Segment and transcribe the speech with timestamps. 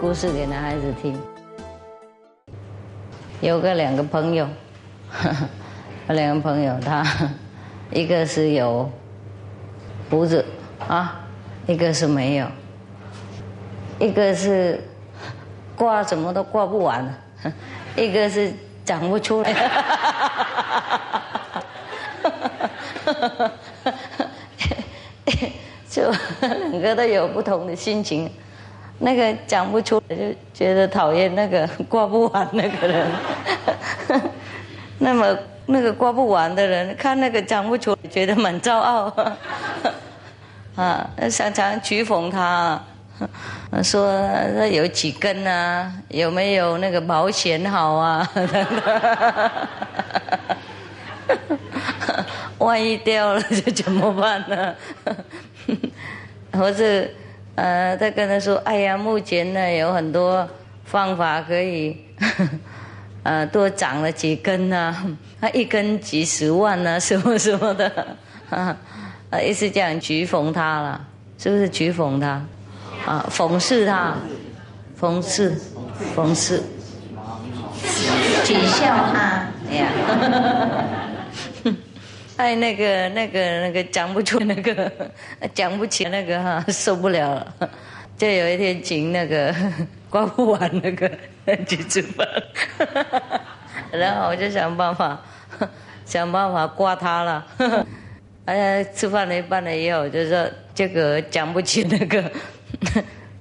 [0.00, 1.18] 故事给男孩子听。
[3.40, 4.48] 有个两个朋友，
[6.08, 7.04] 两个朋友，他
[7.90, 8.88] 一个是有
[10.08, 10.44] 胡子
[10.86, 11.20] 啊，
[11.66, 12.46] 一个是没有，
[13.98, 14.80] 一个是
[15.76, 17.12] 挂什么都挂不完，
[17.96, 18.52] 一个是
[18.84, 19.54] 长不出来。
[25.90, 28.30] 就两个都有不同的心情，
[28.98, 33.06] 那个讲不出来就觉得讨厌那个 挂不完那个人，
[34.98, 39.12] 那么那个挂不完的人看那个讲不出，觉得蛮骄傲，
[40.74, 42.80] 啊，常常取讽他，
[43.82, 44.10] 说
[44.56, 48.28] 他有几根啊，有没有那个保险好啊？
[52.58, 54.74] 万一掉了就怎么办呢？
[56.52, 57.06] 或者，
[57.58, 60.48] 呃，他跟他说：“哎呀，目前呢有很多
[60.84, 61.96] 方法可以，
[63.24, 64.94] 呃，多长了几根呢？
[65.40, 67.90] 他 一根几十万呢，什么什么的，
[68.48, 68.76] 啊，
[69.44, 71.04] 意思这样讥讽他了，
[71.36, 72.40] 是不是讥讽他？
[73.04, 74.14] 啊，讽刺他，
[75.00, 75.60] 讽刺，
[76.14, 76.62] 讽刺，
[78.44, 79.88] 取笑他，哎呀。”
[82.38, 84.90] 哎，那个、那个、那个讲不出那个，
[85.52, 87.54] 讲不起那个哈，受不了了。
[88.16, 89.52] 就有一天请那个
[90.08, 91.10] 刮不完那个
[91.66, 92.24] 去吃饭，
[93.90, 95.20] 然后我就想办法，
[96.06, 97.44] 想办法刮他了。
[98.44, 102.22] 哎呀，吃饭了一半了以后，就说这个讲不起那个，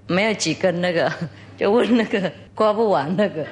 [0.07, 1.11] 没有几根那个，
[1.55, 3.45] 就问那个刮不完那个。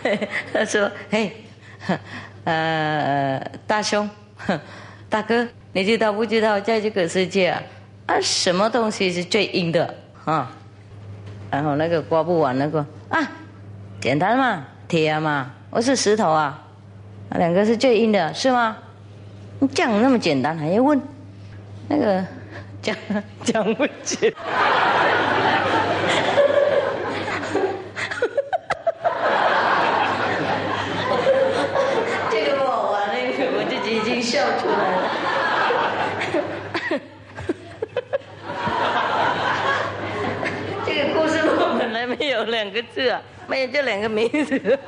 [0.54, 1.30] 他说：“嘿。”
[2.48, 4.08] 呃，大兄，
[5.10, 7.62] 大哥，你知道不知道，在这个世界啊，
[8.06, 9.94] 啊，什么东西是最硬的
[10.24, 10.50] 啊？
[11.50, 12.78] 然后那个刮不完那个
[13.10, 13.20] 啊，
[14.00, 16.58] 简单嘛，铁嘛，我是石头啊，
[17.32, 18.78] 两个是最硬的，是吗？
[19.58, 20.98] 你讲那么简单还要问？
[21.86, 22.24] 那个
[22.80, 22.96] 讲
[23.44, 24.34] 讲不起。
[34.20, 35.08] 笑出来了，
[40.84, 44.54] 这个故事我本来没有两个字啊，没有这两个名字，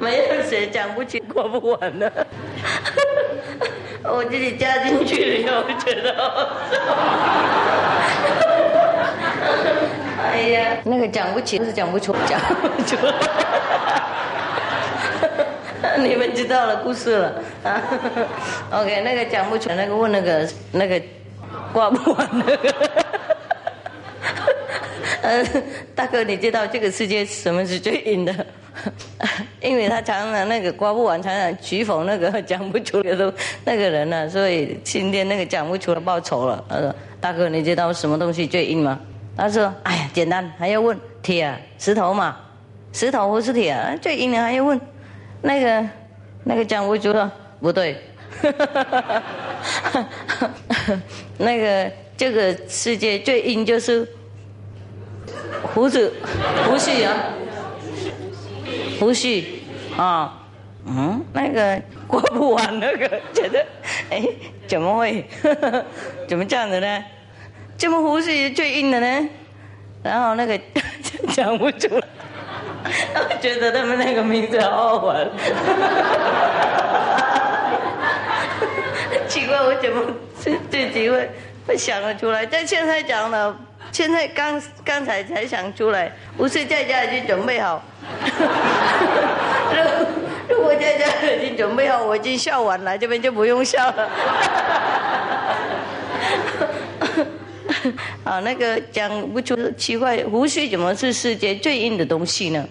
[0.00, 2.10] 没有谁讲不清过不完的，
[4.04, 6.48] 我自己加进去了以后觉得，
[10.32, 12.96] 哎呀，那个讲不清是讲不出，讲不出。
[15.98, 17.82] 你们知道了故事了啊
[18.70, 20.98] ？OK，那个讲不全，那个问那个那个
[21.72, 22.74] 挂不完那个。
[25.28, 25.44] 呃，
[25.94, 28.46] 大哥，你知道这个世界什么是最硬的？
[29.60, 33.30] 因为他常常那个刮不完，常常取讽那个讲不出来的
[33.62, 36.64] 那个人呢，所以今天那个讲不出来报仇了。
[36.66, 38.98] 他说：“大哥，你知道什么东西最硬吗？”
[39.36, 42.34] 他说：“哎呀，简单，还要问铁、石头嘛？
[42.94, 44.80] 石头不是铁，最硬的还要问。”
[45.42, 45.86] 那个，
[46.44, 47.98] 那个讲不出了，不对，
[51.36, 54.08] 那个这个世界最硬就是
[55.62, 56.12] 胡子，
[56.66, 57.14] 胡须啊，
[58.98, 59.62] 胡须
[59.96, 60.38] 啊，
[60.86, 63.64] 嗯，那个过不完那个， 觉得
[64.10, 64.22] 哎，
[64.66, 65.24] 怎么会，
[66.28, 67.04] 怎么这样子呢？
[67.76, 69.28] 这么胡须最硬的呢？
[70.02, 70.58] 然后那个
[71.34, 72.02] 讲不出来。
[73.14, 75.28] 我觉得他们那个名字好好玩，
[79.28, 80.02] 奇怪，我怎么
[80.42, 81.28] 这这几位
[81.66, 82.46] 会想得出来？
[82.46, 83.54] 但现在讲了，
[83.98, 87.82] 现在刚刚才才想出来，不是在家已经准备好。
[89.74, 94.08] 如 如果在家已经准备好，我已经笑完了，这边就不用笑了。
[98.22, 102.64] 啊，那个讲不出奇怪，胡须怎么是世界最硬的东西呢？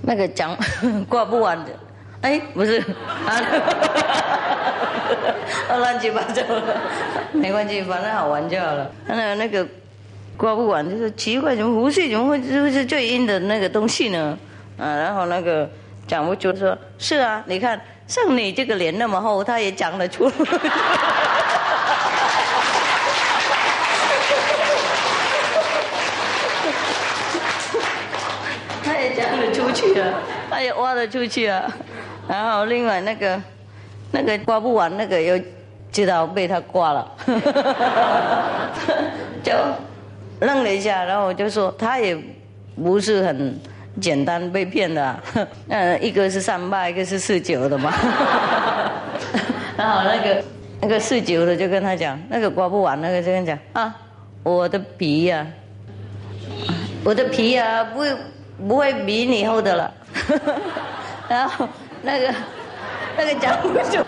[0.00, 0.56] 那个讲
[1.10, 1.70] 挂不完的，
[2.22, 2.82] 哎，不是，
[3.26, 3.38] 啊，
[5.76, 6.62] 乱七八糟了，
[7.32, 8.90] 没关系，反正好玩就好了。
[9.06, 9.68] 那那个
[10.40, 14.38] 挂不完，就是奇怪，怎么胡须怎么会就是最硬的那个东西呢？
[14.78, 15.68] 啊，然后那个
[16.06, 20.32] 讲不出说，是啊，你看像你这个脸那么厚，他也讲得出。
[28.82, 30.14] 他也讲得出去啊，
[30.48, 31.70] 他也挖得出去啊。
[32.26, 33.38] 然后另外那个
[34.12, 35.38] 那个刮不完，那个又
[35.92, 37.12] 知道被他刮了，
[39.44, 39.52] 就
[40.40, 42.16] 愣了一下，然后我就说他也
[42.76, 43.58] 不是很
[44.00, 45.20] 简单被骗的，
[45.68, 47.92] 嗯， 一个是三八，一个是四九的嘛。
[49.76, 50.42] 然后那个
[50.82, 53.94] 那个四九的就跟他讲，那个刮不完，那个就跟讲啊，
[54.42, 55.46] 我的皮呀，
[57.04, 58.04] 我的皮呀，不
[58.68, 59.92] 不会比你厚的了。
[61.28, 61.68] 然后
[62.02, 62.34] 那个
[63.16, 64.04] 那个讲不出，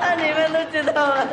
[0.00, 1.26] 那你们都知道了，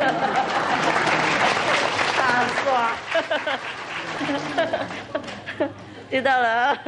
[6.10, 6.76] 知道了。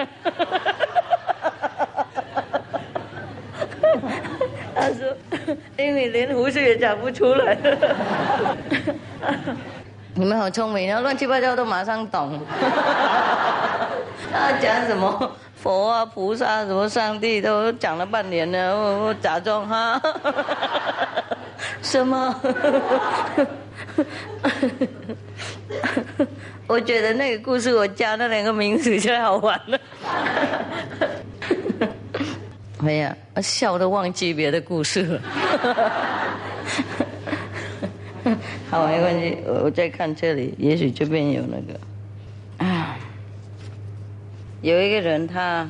[4.75, 5.17] 他说
[5.77, 7.57] ：“因为连胡须也长不出来。
[10.15, 12.41] 你们好聪明，然后乱七八糟都马上懂。
[14.33, 20.01] 他讲什么佛啊、菩萨、什么上帝都讲了半年了，我我假装哈，
[21.83, 22.35] 什么？
[26.67, 29.79] 我觉得那个故事我加那两个名字就好玩了。
[32.85, 35.21] 哎呀，笑都忘记别的故事了。
[38.71, 41.79] 好，没关系，我再看这里，也许这边有那个
[42.65, 42.97] 啊，
[44.63, 45.69] 有一个人他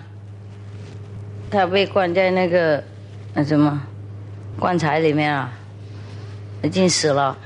[1.50, 2.82] 他被关在那个
[3.34, 3.80] 那什么
[4.58, 5.50] 棺材里面啊，
[6.62, 7.22] 已经死了。
[7.22, 7.36] 啊？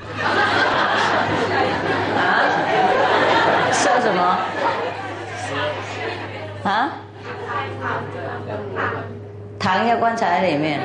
[3.72, 4.38] 说什么？
[6.64, 6.91] 啊？
[9.59, 10.81] 躺在棺材里面，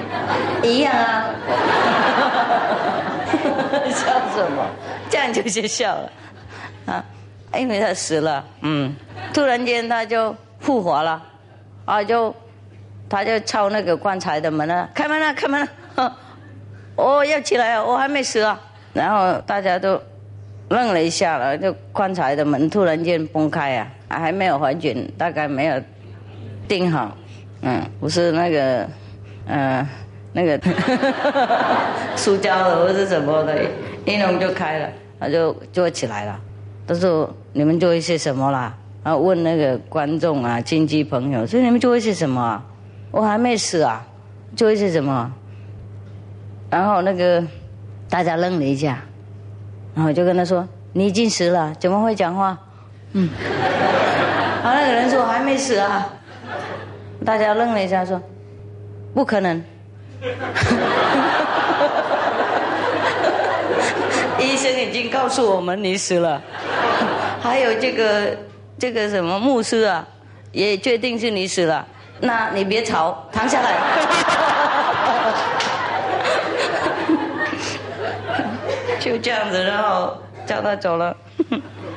[0.62, 1.25] 一样啊。
[3.89, 4.65] 笑什么？
[5.09, 6.12] 这样就先笑了
[6.85, 7.03] 啊！
[7.56, 8.95] 因为他死了，嗯，
[9.33, 11.21] 突然间他就复活了，
[11.85, 12.33] 啊，就
[13.09, 16.15] 他就敲那个棺材的门了，开门了，开门了，
[16.95, 18.59] 哦，要起来了，我还没死啊！
[18.94, 20.00] 然后大家都
[20.69, 25.81] 愣了一下了，就棺材的门突然间崩开啊，还没有环紧，大概没有
[26.67, 27.15] 钉好，
[27.61, 28.87] 嗯，不是那个，
[29.47, 29.87] 嗯。
[30.33, 30.59] 那个
[32.15, 33.59] 塑胶的或是什么的，
[34.05, 36.39] 一弄就开了，他就坐起来了。
[36.85, 38.71] 他说：“你们做一些什么啦？”
[39.03, 42.63] 然后问那个观众啊、亲戚朋友：“说你们做一些什么？
[43.09, 44.05] 我还没死啊，
[44.55, 45.33] 做一些什么？”
[46.69, 47.43] 然后那个
[48.07, 49.03] 大家愣了一下，
[49.97, 50.63] 然后就跟他说
[50.94, 52.55] ：“你已经死了，怎么会讲话？”
[53.13, 53.27] 嗯，
[54.63, 56.07] 然后那个人说：“还没死啊。”
[57.25, 58.21] 大家愣了一下，说
[59.15, 59.59] ：“不可能。
[64.39, 66.39] ”医生已经告诉我们你死了，
[67.41, 68.38] 还有这个
[68.77, 70.07] 这个什么牧师啊，
[70.51, 71.83] 也确定是你死了。
[72.19, 73.73] 那你别吵，躺下来。
[79.00, 80.15] 就这样子，然后
[80.46, 81.13] 叫他走了。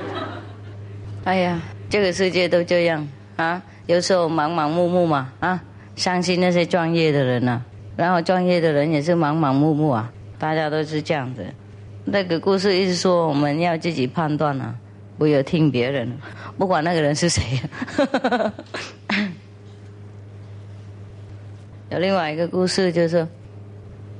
[1.22, 3.06] 哎呀，这个世界都这样
[3.36, 3.62] 啊！
[3.86, 5.62] 有时候盲盲目目嘛啊，
[5.94, 7.64] 相信那些专业的人呢。
[7.96, 10.10] 然后专业的人也是茫茫木木啊，
[10.40, 11.46] 大家都是这样子。
[12.04, 14.74] 那个故事一直说我们要自己判断啊，
[15.16, 16.12] 不要听别人，
[16.58, 17.60] 不管那个人是谁。
[21.90, 23.24] 有另外一个故事，就是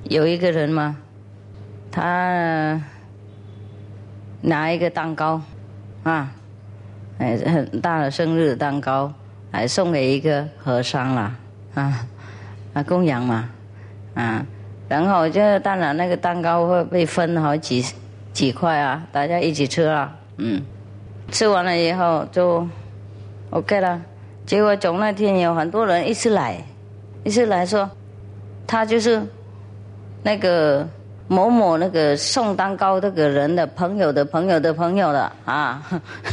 [0.05, 0.97] 有一个人嘛，
[1.91, 2.81] 他
[4.43, 5.41] 拿一个蛋糕
[6.03, 6.33] 啊，
[7.19, 9.13] 哎，很大的生日蛋糕，
[9.51, 11.37] 还送给一个和尚了
[11.75, 12.07] 啊，
[12.75, 13.51] 啊供养嘛。
[14.15, 14.45] 啊，
[14.89, 17.85] 然后就当然那个蛋糕会被分好几
[18.33, 20.61] 几块啊，大家一起吃了，嗯，
[21.31, 22.67] 吃完了以后就
[23.51, 24.03] OK 了。
[24.45, 26.57] 结果从那天有很多人一起来，
[27.23, 27.89] 一起来说，
[28.67, 29.23] 他就是
[30.25, 30.87] 那个
[31.31, 35.81] 某某那个送蛋糕那个人的朋友的朋友的朋友的啊，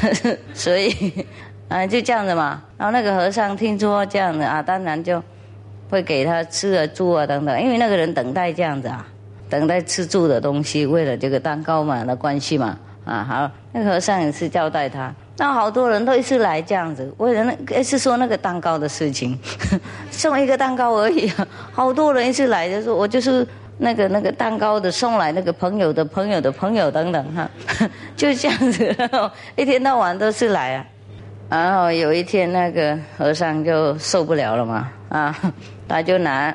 [0.56, 0.92] 所以
[1.70, 2.60] 啊就这样子嘛。
[2.78, 5.22] 然后那个和尚听说这样子啊，当然就。
[5.90, 9.08] 会给他吃啊住啊等等，因为那个人等待这样子啊，
[9.50, 19.40] 等待吃住的东西，为了这个蛋糕嘛的关系嘛啊好，那个和尚也是交代他，那好多人都一次来这样子，为了那是说那个蛋糕的事情，
[20.12, 21.32] 送一个蛋糕而已，
[21.72, 27.50] 好多人一次来就说我就是那个那个蛋糕的送来那个朋友的朋友的朋友等等哈，
[28.18, 28.96] 就这样子，
[29.56, 30.86] 一天到晚都是来啊，
[31.50, 35.54] 然后有一天那个和尚就受不了了嘛啊。
[35.88, 36.54] 他就拿，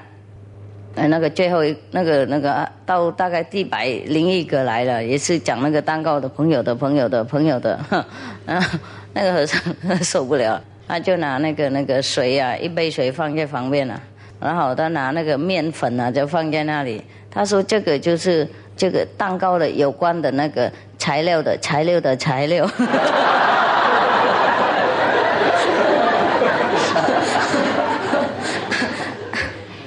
[0.95, 7.81] 呃，那个最后一那个那个到大概第百零一个来了，也是讲那个蛋糕的朋友的朋友的朋友的，
[8.45, 8.63] 嗯，
[9.15, 9.59] 那个和尚
[10.05, 13.99] 受不了，他就拿那个那个水啊，一杯水放在旁边了，
[14.43, 17.03] 然后他拿那个面粉啊，就放在那里。
[17.31, 18.47] 他说这个就是
[18.77, 22.69] 这个蛋糕的有关的那个材料的材料的材料。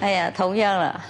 [0.02, 1.02] 哎呀，同样了，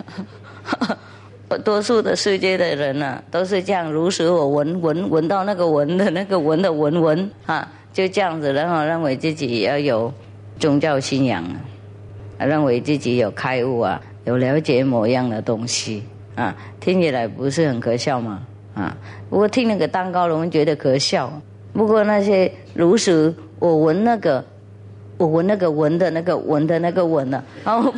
[1.63, 10.13] 多数的世界的人呢，都是这样如实我闻闻闻到那个闻的那个闻的闻闻啊，就这样子，然后认为自己要有
[10.57, 11.43] 宗教信仰，
[12.39, 16.03] 认为自己有开悟啊，有了解某样的东西
[16.35, 18.41] 啊，听起来不是很可笑吗？
[18.73, 18.97] 啊，
[19.29, 21.31] 不过听那个蛋糕，我们觉得可笑。
[21.73, 24.43] 不过那些如实我闻那个。
[25.17, 27.89] 我闻那个闻的那个闻的那个闻的，然 后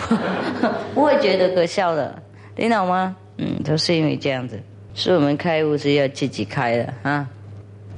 [0.94, 2.22] 不会觉得可笑的，
[2.56, 3.16] 听懂吗？
[3.38, 4.56] 嗯，都是因为这样子，
[4.94, 7.28] 是我们开悟是要自己开的啊，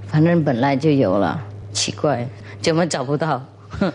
[0.08, 1.38] 反正本来就有了，
[1.74, 2.26] 奇怪，
[2.62, 3.46] 怎么找不到？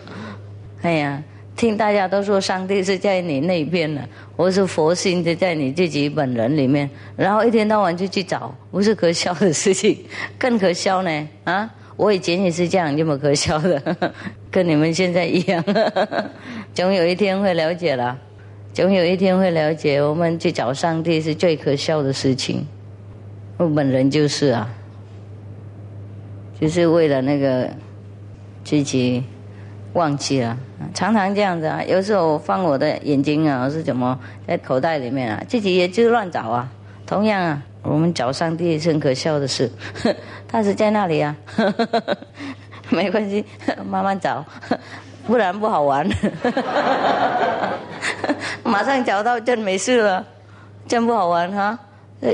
[0.83, 1.23] 哎呀，
[1.55, 4.01] 听大家都说上帝是在你那边呢，
[4.35, 9.97] 我是佛性就在你自己本人里面，然后一天到晚就去找，不是可笑的事情，
[10.37, 11.27] 更可笑呢？
[11.45, 11.69] 啊！
[11.95, 13.81] 我以前也是这样这么可笑的，
[14.51, 15.63] 跟你们现在一样，
[16.73, 18.19] 总有一天会了解了，
[18.73, 20.01] 总有一天会了解。
[20.01, 22.67] 我们去找上帝是最可笑的事情，
[23.55, 24.69] 我本人就是啊，
[26.59, 27.71] 就是为了那个
[28.65, 29.23] 自己
[29.95, 30.57] 忘记了，
[30.93, 31.81] 常常这样子啊。
[31.83, 36.67] 有时候放我的眼睛啊，是怎么在口袋里面啊，自己也就乱找啊，
[37.07, 37.61] 同样啊。
[37.81, 39.71] 我们找上帝是很可笑的事，
[40.49, 41.35] 他是在那里啊，
[42.89, 43.45] 没关系，
[43.87, 44.43] 慢慢找，
[45.27, 46.07] 不然不好玩。
[48.63, 50.25] 马上找到就没事了，
[50.87, 51.77] 真不好玩哈。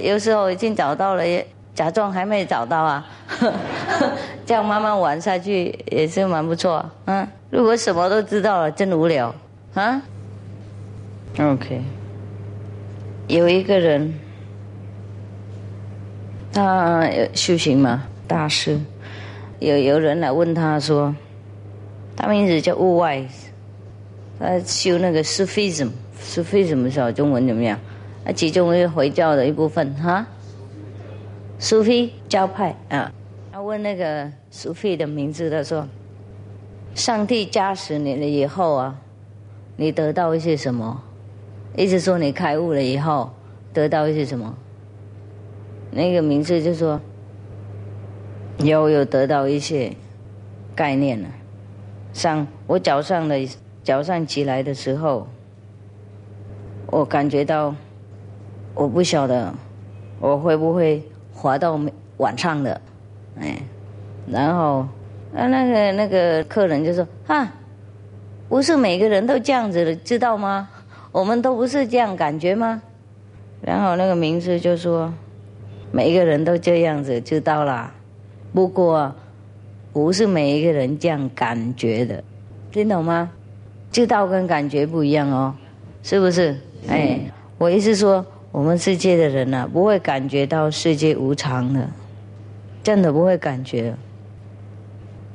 [0.01, 3.06] 有时候已经找到了也，假装还没找到啊，
[4.46, 6.84] 这样慢慢玩下去也是蛮不错。
[7.06, 9.34] 嗯，如果什么都知道了，真无聊
[9.74, 10.01] 啊。
[11.40, 11.82] OK，
[13.28, 14.13] 有一个人。
[16.54, 18.78] 他修行嘛，大师，
[19.60, 21.16] 有有人来问他说，
[22.13, 23.25] 他名字叫物外，
[24.38, 27.80] 他修那个 Sufism，Sufism 是中文怎么样？
[28.25, 30.28] 啊，其中一个回教的一部分哈，
[31.62, 33.13] 苏菲教派啊。
[33.51, 35.88] 他问那个苏菲的名字，他说，
[36.96, 39.00] 上帝加持你了以后啊，
[39.77, 41.03] 你得到一些什么？
[41.77, 43.30] 意思说你开悟了以后
[43.72, 44.58] 得到一些什么？
[45.91, 47.00] 那个名字就说，
[48.58, 49.96] 有有得到一些
[50.75, 51.30] 概念了。
[52.12, 53.48] 上我早上的
[53.84, 55.27] 早上起来的时候，
[56.88, 57.75] 我感觉到，
[58.74, 59.53] 我不晓得
[60.20, 61.03] 我会不会
[61.41, 61.79] 滑到
[62.17, 62.79] 晚上的，
[63.39, 63.57] 哎，
[64.27, 64.86] 然后
[65.36, 67.51] 啊那个那个客人就说啊，
[68.48, 70.69] 不是每个人都这样子的，知道吗？
[71.12, 72.81] 我们都不是这样感觉吗？
[73.62, 75.12] 然后那个名字就说。
[75.93, 77.91] 每一个人都这样子知道了，
[78.53, 79.13] 不过
[79.91, 82.24] 不是每一个人这样感觉的，
[82.71, 83.29] 听懂吗？
[83.91, 85.53] 知道跟感觉不一样哦，
[86.01, 86.55] 是不是？
[86.88, 87.19] 哎，
[87.57, 91.89] 我意思说，我们世界的人呢，不会感觉到世界无常的，
[92.84, 93.93] 真的不会感觉。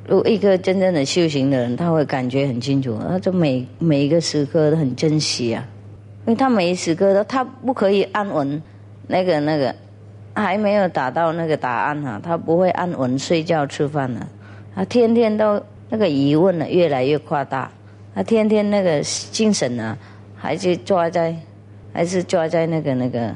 [0.07, 5.67] 如果一个真正的修行的人，他会感觉很清楚，他就每每一个时刻都很珍惜啊，
[6.25, 8.61] 因为他每一时刻都他不可以安稳，
[9.07, 9.73] 那个那个。
[10.39, 14.21] 还没有打到那个答案哈，他不会安稳睡觉吃饭的，
[14.75, 15.59] 他天天都
[15.89, 17.71] 那个疑问呢越来越夸大，
[18.13, 19.97] 他天天那个精神呢
[20.35, 21.35] 还是抓在，
[21.97, 23.33] 还是抓在那个那个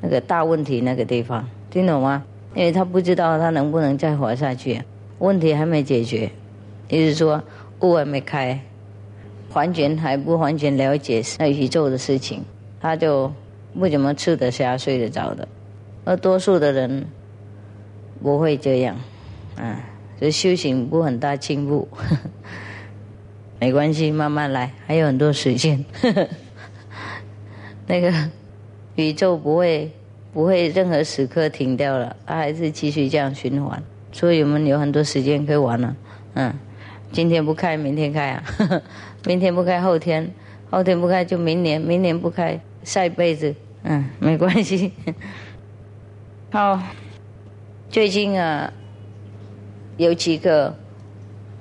[0.00, 2.24] 那个大问题那个地方，听懂吗？
[2.52, 4.82] 因为他不知道他能不能再活下去，
[5.20, 6.28] 问题还没解决，
[6.88, 7.40] 也就是说
[7.78, 8.58] 悟还没开，
[9.52, 12.42] 完全还不完全了解那宇宙的事情，
[12.80, 13.32] 他就
[13.78, 15.46] 不怎么吃得下睡得着的。
[16.04, 17.06] 而多数的人
[18.20, 18.96] 不会这样，
[19.56, 19.84] 啊，
[20.18, 21.86] 所以修行不很大进步，
[23.60, 25.84] 没关系，慢慢来，还有很多时间。
[26.02, 26.28] 呵 呵
[27.88, 28.12] 那个
[28.96, 29.90] 宇宙不会
[30.32, 35.96] 不会任何时刻停掉了，它还是继续这样循环，所以我们有很多时间可以玩了。
[36.34, 36.52] 嗯，
[37.12, 38.42] 今天不开，明天开啊，
[39.26, 40.30] 明天不开，后天。
[40.70, 44.90] 后天不开就明年，明年不开，下一辈子，嗯，没关系。
[46.50, 46.82] 好，
[47.88, 48.72] 最近啊，
[49.96, 50.74] 有几个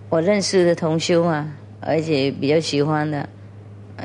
[0.10, 1.48] 我认识的同修啊，
[1.80, 3.30] 而且比较喜欢的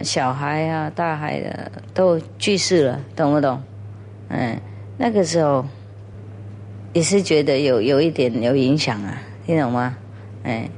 [0.02, 3.60] 小孩啊、大孩的都去世了，懂不懂？
[4.28, 4.60] 嗯，
[4.96, 5.64] 那个时候
[6.92, 9.96] 也是觉得有有一点有影响啊，听懂吗？
[10.44, 10.68] 哎，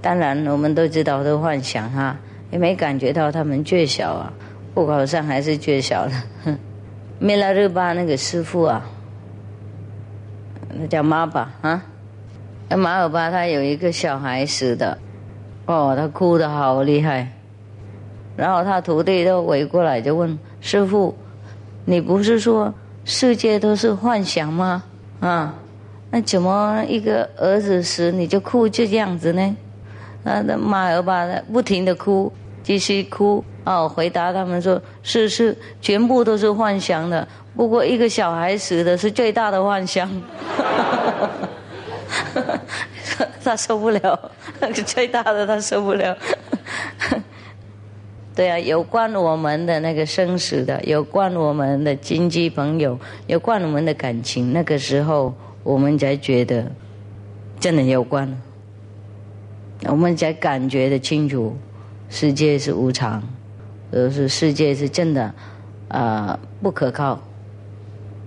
[0.00, 2.16] 当然我们都知道都幻想哈，
[2.50, 4.32] 也没感觉到他们最小啊，
[4.74, 6.12] 户口上还是最小的。
[7.18, 8.86] 米拉日巴那个师傅啊。
[10.72, 11.82] 那叫妈吧啊。
[12.76, 14.98] 马尔巴他有一个小孩死的，
[15.66, 17.32] 哦，他哭的好厉害。
[18.40, 21.14] 然后他徒弟都围过来就问师傅
[21.84, 22.72] ：“你不是说
[23.04, 24.82] 世界都是幻想吗？
[25.20, 25.54] 啊，
[26.10, 29.56] 那怎么一个儿子死你就哭这样子呢？”
[30.24, 32.32] 啊，那马儿吧不停的哭，
[32.62, 33.44] 继续哭。
[33.64, 37.28] 哦，回答他们说：“是是，全部都是幻想的。
[37.54, 40.08] 不过一个小孩死的是最大的幻想。
[43.44, 44.18] ”他受不了，
[44.86, 46.16] 最大的他受不了。
[48.34, 56.70] 对啊，有关我们的那个生死的，有关我们的经济朋友，有关我们的感情，那个时候我们才觉得
[57.58, 58.40] 真的有关，
[59.86, 61.56] 我们才感觉的清楚，
[62.08, 63.22] 世界是无常，
[63.92, 65.34] 而是世界是真的
[65.88, 67.20] 啊不可靠。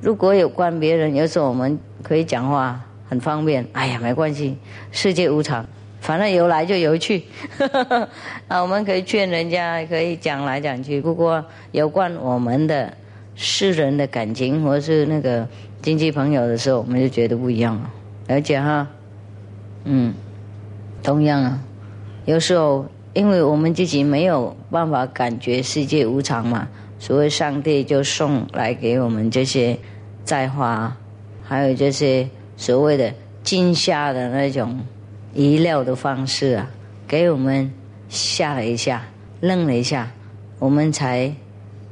[0.02, 2.80] 如果有关别人，有时候我们可以讲话。
[3.10, 4.58] 很方便，哎呀，没关系，
[4.92, 5.64] 世界无常，
[6.04, 7.24] 反正游来就游去，
[8.50, 11.00] 啊，我们可以劝人家，可以讲来讲去。
[11.02, 12.94] 不过有关我们的
[13.36, 15.48] 世人的感情，或是那个
[15.82, 17.90] 亲戚朋友的时候，我们就觉得不一样了。
[18.28, 18.86] 而且哈？
[19.86, 20.14] 嗯，
[21.02, 21.60] 同样啊，
[22.26, 26.68] 有时候因为我们自己没有办法感觉世界无常嘛，
[27.00, 29.80] 所以上帝就送来给我们这些
[30.26, 30.96] 在花，
[31.44, 32.28] 还有这些。
[32.56, 34.80] 所谓的惊吓的那种
[35.34, 36.70] 遗料的方式啊，
[37.08, 37.72] 给我们
[38.08, 39.04] 吓了一下，
[39.42, 40.12] 愣了一下，
[40.60, 41.34] 我们才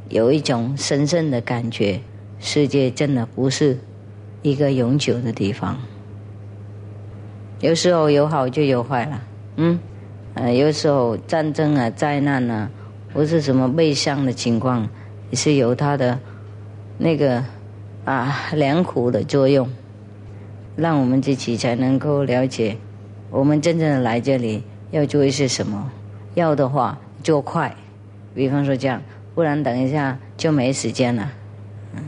[0.10, 2.00] 有一种深深的感觉：
[2.40, 3.80] 世界真的不是
[4.42, 5.78] 一个永久的地方。
[7.60, 9.22] 有时候有好就有坏了，
[9.56, 9.80] 嗯，
[10.36, 12.70] 呃，有时候战争啊、灾难啊，
[13.14, 14.88] 不是什么悲伤的情况，
[15.30, 16.20] 也是有它的
[16.98, 17.44] 那个
[18.06, 19.68] 啊良苦的作用。
[20.76, 22.78] 让我们自己才能够了解，
[23.32, 25.89] 我们真正的来这里要做一些什么。
[26.36, 27.76] 要的话做快，
[28.36, 29.02] 比方说这样，
[29.34, 31.32] 不然等一下就没时间了。
[31.96, 32.04] 嗯。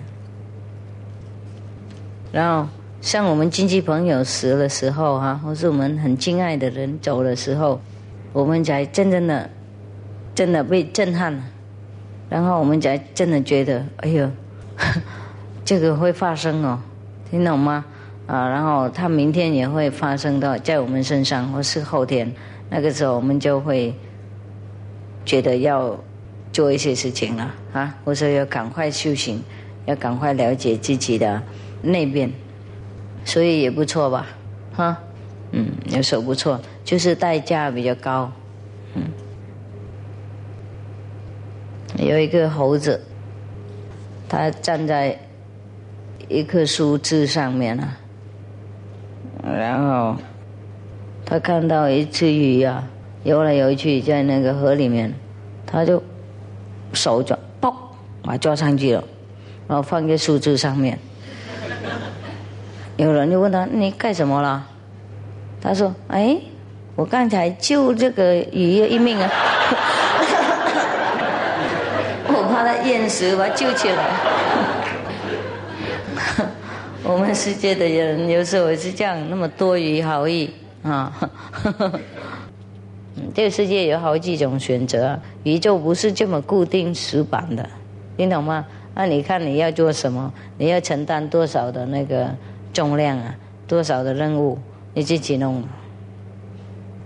[2.31, 2.69] 然后
[3.01, 7.81] 像我们亲戚朋友死的时候哈，或是我们很敬爱的人走的时候，
[8.31, 9.49] 我们才真正的、
[10.33, 11.43] 真的被震撼了。
[12.29, 14.31] 然后我们才真的觉得，哎呦，
[15.65, 16.79] 这个会发生哦，
[17.29, 17.83] 听懂吗？
[18.25, 22.31] 啊，然后他明天也会发生到在我们身上，或是后天，
[22.69, 23.93] 那个时候我们就会
[25.25, 25.97] 觉得要
[26.53, 29.43] 做一些事情了啊，或者要赶快修行，
[29.85, 31.41] 要赶快了解自己的
[31.81, 32.31] 内边，
[33.25, 34.25] 所以也不错吧，
[34.73, 34.97] 哈，
[35.51, 38.31] 嗯，有时候不错，就是代价比较高，
[38.95, 39.03] 嗯，
[41.97, 43.01] 有一个猴子，
[44.29, 45.19] 他站在
[46.29, 47.97] 一棵树枝上面啊。
[49.55, 50.15] 然后，
[51.25, 52.83] 他看到一只鱼啊，
[53.23, 55.13] 游来游去在那个河里面，
[55.65, 56.01] 他就
[56.93, 57.73] 手抓，嘣，
[58.23, 59.03] 把抓上去了，
[59.67, 60.97] 然后放在树枝上面。
[62.97, 64.67] 有人就问他：“你干什么了？”
[65.61, 66.37] 他说：“哎，
[66.95, 69.29] 我刚才救这个鱼一命啊，
[72.27, 74.03] 我怕它淹死，把它救起来。”
[77.05, 80.49] 我们世界的人有时候也是这样，那么多余好意
[80.83, 81.11] 啊！
[83.15, 87.69] 嗯 这个世界有好几种选择，宇宙不是这么固定死板的，
[88.15, 88.65] 你懂吗？
[88.95, 90.33] 那你看你要做什么？
[90.57, 92.33] 你要承担多少的那个
[92.71, 93.35] 重量啊？
[93.67, 94.57] 多少的任务？
[94.93, 95.61] 你自己弄，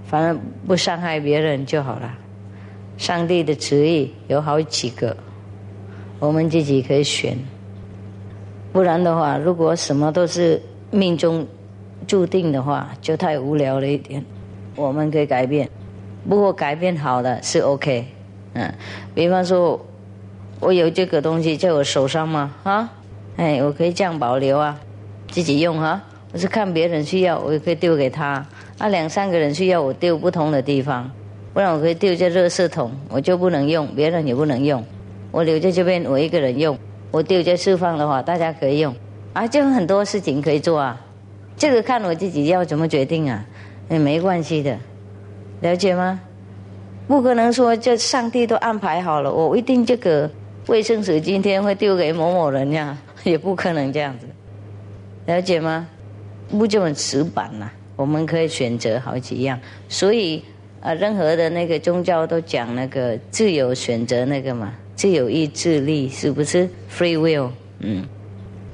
[0.05, 2.13] 反正不伤害别人就好了。
[2.97, 5.17] 上帝的旨意有好几个，
[6.19, 7.35] 我们自己可以选。
[8.77, 10.61] 不然的话，如果什么都是
[10.91, 11.43] 命中
[12.05, 14.23] 注定的话，就太无聊了一点。
[14.75, 15.67] 我们可以改变，
[16.29, 18.05] 不过改变好的是 OK。
[18.53, 18.71] 嗯，
[19.15, 19.83] 比方说，
[20.59, 22.53] 我有这个东西在我手上吗？
[22.61, 22.93] 啊，
[23.37, 24.79] 哎，我可以这样保留啊，
[25.31, 25.99] 自己用哈。
[26.31, 28.45] 我是看别人需要，我也可以丢给他。
[28.77, 31.09] 啊，两三个人需要，我丢不同的地方。
[31.51, 34.85] 不然我可以丢在热圾桶，我就不能用，别人也不能用。
[35.31, 36.77] 我留在这边，我一个人用。
[37.11, 38.93] 我丢在释放的话，大家可以用，
[39.33, 40.99] 啊，就很多事情可以做啊。
[41.55, 43.45] 这个看我自己要怎么决定啊，
[43.89, 44.77] 也没关系的，
[45.61, 46.19] 了解吗？
[47.07, 50.29] 不可能说这上帝都安排好了，我一定这个
[50.67, 54.27] 卫生纸今天会丢给某某人呀， 也不可能这样子，
[55.25, 55.87] 了解吗？
[56.49, 60.43] 不这么死板呐，我们可以选择好几样，所以
[60.81, 64.73] 啊，任何的那个宗教都讲那个自由选择那个嘛。
[64.97, 67.51] 自由意志力是不是 free will？
[67.79, 68.03] 嗯，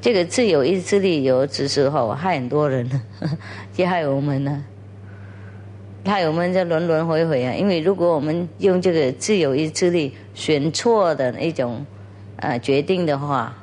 [0.01, 2.89] 这个自由意志力有的时候害很多人，
[3.75, 4.63] 也害我们呢。
[6.05, 7.53] 害我们在轮轮回回啊！
[7.53, 11.85] 因为如果我们用这个自由意志力选错的一种
[12.37, 13.55] 啊决定的话，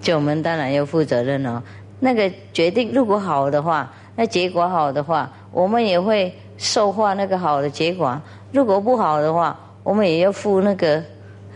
[0.00, 1.62] 就我们当然要负责任了。
[2.00, 8.20] 那个决定如果好的话，那结果好的话，我们也会受化那个好的结果；
[8.52, 11.00] 如果不好的话，我们也要负那个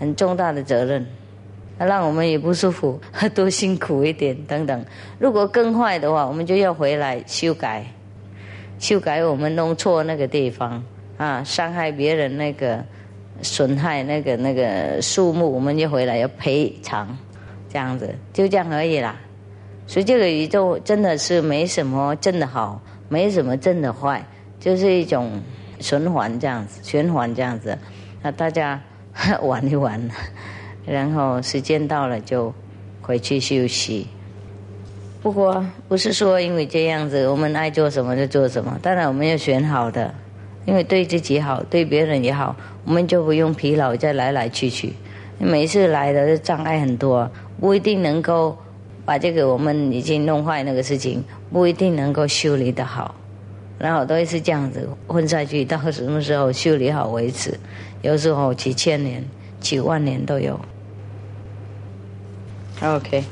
[0.03, 1.07] 很重大的责任，
[1.79, 3.01] 让我们也不舒服，
[3.37, 4.85] 多辛苦一点等等。
[5.21, 7.87] 如果更坏的话，我们就要回来修改。
[8.81, 10.83] 修改我们弄错那个地方
[11.19, 12.85] 啊，伤害别人那个，
[13.43, 17.17] 损害那个那个树木，我们就回来要赔偿，
[17.71, 19.15] 这样子就这样而已啦。
[19.87, 24.21] 所以这个宇宙真的是没什么真的好，没什么真的坏，
[24.59, 25.31] 就是一种
[25.79, 27.79] 循环这样子，循环这样子。
[28.21, 28.81] 那大家
[29.43, 30.01] 玩一玩，
[30.87, 32.53] 然后时间到了就
[33.01, 34.07] 回去休息。
[35.23, 38.79] 不过不是说因为这样子，我们爱做什么就做什么。
[38.83, 40.13] 当然我们要选好的，
[40.65, 44.93] 因为对自己好，对别人也好，我们就不用疲劳再来来去去。
[45.39, 48.57] 每次来的障碍很多，不一定能够
[49.05, 51.23] 把这个我们已经弄坏那个事情，
[51.53, 53.15] 不一定能够修理的好。
[53.83, 57.59] 然后都是这样子混下去，到什么时候修理好为止？
[58.01, 59.25] 有时候几千年、
[59.59, 60.59] 几万年都有。
[62.81, 63.25] OK。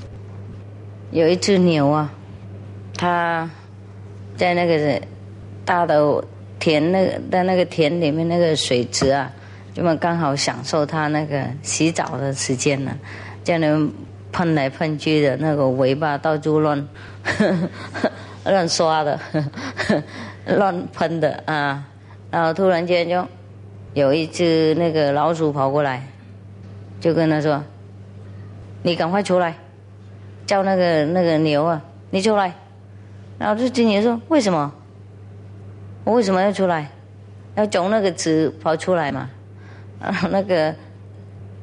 [1.12, 2.12] 有一只牛啊，
[2.96, 3.48] 它
[4.36, 5.00] 在那个
[5.64, 6.24] 大的
[6.58, 9.30] 田那个在那个田里面那个水池啊，
[9.72, 12.92] 这么刚好享受它那个洗澡的时间呢，
[13.44, 13.92] 叫人
[14.32, 16.88] 喷来喷去的那个尾巴到处乱
[18.46, 19.18] 乱刷的，
[20.46, 21.86] 乱喷的啊，
[22.30, 23.26] 然后突然间就
[23.94, 26.06] 有一只那个老鼠跑过来，
[27.00, 27.62] 就跟他说
[28.82, 29.54] ：“你赶快出来。”
[30.46, 32.52] 叫那个那个牛啊，你出来。
[33.38, 34.72] 然后这只牛说：“为什么？
[36.04, 36.90] 我为什么要出来？
[37.54, 39.30] 要从那个池跑出来嘛？”
[40.00, 40.74] 然 后那个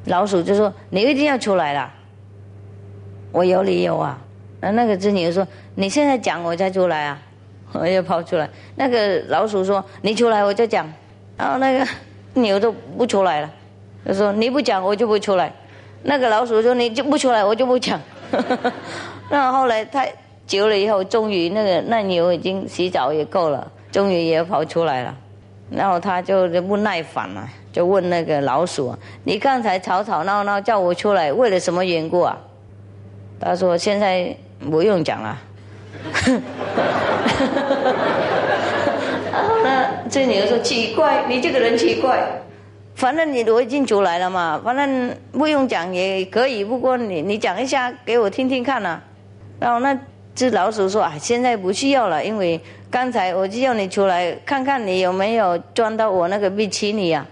[0.05, 1.93] 老鼠就说：“你一定要出来啦！
[3.31, 4.21] 我有理由啊。”
[4.61, 7.21] 然后那个只牛说：“你现在讲，我再出来啊！
[7.73, 10.87] 我要跑出来。”那个老鼠说：“你出来，我就讲。”
[11.37, 11.87] 然后那个
[12.33, 13.49] 牛都不出来了，
[14.05, 15.51] 他说：“你不讲，我就不出来。”
[16.03, 17.99] 那个老鼠说：“你就不出来，我就不讲。”
[19.29, 20.11] 那后来太
[20.45, 25.15] 久了以后，终于那个那牛已经洗澡也够了，终于也跑出来了。
[25.69, 32.37] 然后他就不耐烦了，就问那个老鼠：“你刚才吵吵闹闹叫我出来，为了什么缘故啊？”
[33.39, 34.35] 他说：“现在
[34.71, 35.37] 不用讲了。”
[39.31, 42.41] 然后呢，这牛说：“奇怪，你这个人奇怪。”
[42.95, 46.65] 反正你都已经出来了嘛，反正不用讲也可以。
[46.65, 48.99] 不过你你讲一下给我听听看呐。
[49.59, 49.95] 然后那
[50.33, 57.25] 只老鼠说：“啊，现在不需要了，因为刚才我就要你出来看看你有没有钻到我那个比基尼呀，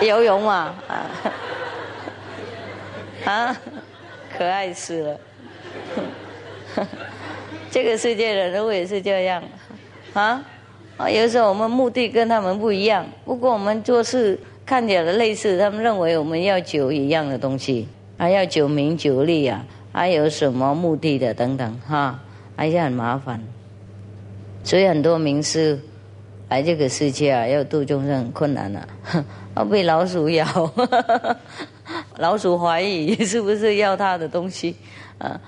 [0.00, 0.94] 游泳嘛啊，
[3.30, 3.56] 啊，
[4.40, 5.20] 可爱死了。
[7.70, 9.42] 这个世界的人物也是这样。
[10.14, 10.42] 啊。”
[10.96, 21.80] 啊，有时候我们目的跟他们不一样，不过我们做事看起来类似，他们认为我们要酒一样的东西，还要求名求利啊，还有什么目的的等等。
[21.86, 22.18] 哈，
[22.56, 23.42] 还是很麻烦。
[24.64, 25.78] 所以很多名师
[26.48, 28.88] 来这个世界啊，要度众生很困难了，
[29.54, 30.46] 要 被老鼠咬，
[32.18, 34.76] 老鼠怀疑 是不是要他的东西
[35.18, 35.38] 啊？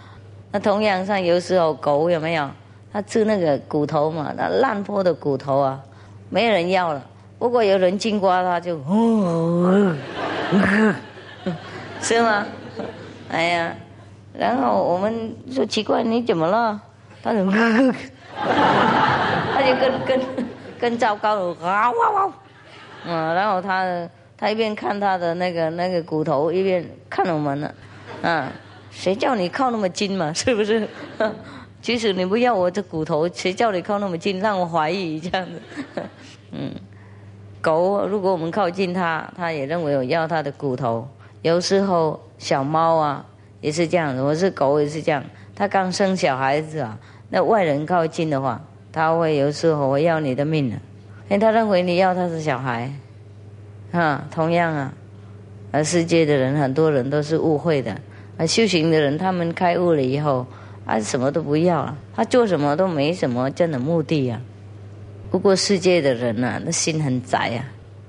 [0.50, 2.48] 那同样像有时候狗有没有？
[2.92, 5.80] 他吃那个骨头嘛，那烂破的骨头啊，
[6.28, 7.02] 没人要了。
[7.38, 8.76] 不过有人经过，他就，
[12.00, 12.46] 是吗？
[13.30, 13.74] 哎呀，
[14.38, 16.78] 然后我们说奇怪，你怎么了？
[17.22, 17.92] 他就， 他
[19.62, 20.20] 就跟跟
[20.78, 22.30] 跟糟糕了，啊哇哇，
[23.06, 24.06] 嗯，然后他
[24.42, 27.72] 他一边看他的那个那个骨头，一边看我们呢，
[28.22, 28.48] 嗯，
[28.90, 30.84] 谁叫你靠那么近嘛， 是不是？
[31.80, 35.62] 即使你不要我这骨头，谁叫你靠那么近，让我怀疑这样子。
[36.50, 36.72] 嗯，
[37.60, 41.06] 狗如果我们靠近它，它也认为我要它的骨头。
[41.42, 43.24] 有时候小猫啊
[43.60, 45.22] 也是这样子，我是狗也是这样。
[45.54, 50.74] 它刚生小孩子啊，那外人靠近的话，它会有时候我要你的命的，
[51.28, 52.92] 因为它认为你要它是小孩。
[53.92, 54.92] 啊，同样啊，
[55.70, 57.96] 啊世界的人很多人都是误会的。
[58.36, 60.46] 啊修行的人，他们开悟了以后。
[60.84, 64.40] 啊什么都不要了，他做什么都没什么真的目的呀。
[65.30, 67.64] 不过世界的人呐，那心很窄呀，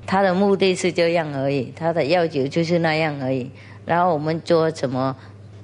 [0.08, 3.52] 他的目的是这样而已，他的要求就是那样而已。
[3.86, 5.15] 然后我们做什么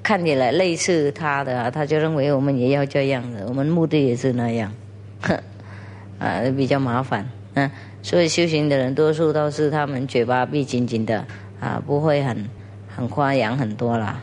[0.03, 4.71] 看起来类似他的，他就认为我们也要这样的，我们目的也是那样，
[6.19, 11.25] 啊，比较麻烦，嗯，所以修行的人多数都是他们嘴巴闭紧紧的，
[11.59, 12.49] 啊，不会很
[12.95, 14.21] 很夸扬很多啦。